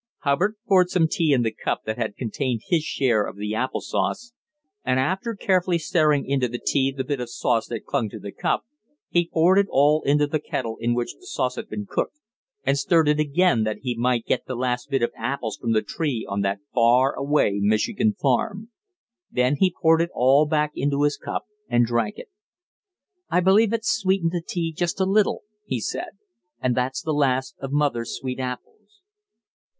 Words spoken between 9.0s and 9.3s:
he